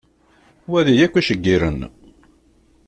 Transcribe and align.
Wali 0.71 0.95
akk 1.05 1.15
iceggiren. 1.19 1.79